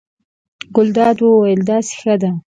[0.75, 2.31] ګلداد وویل: داسې ښه دی.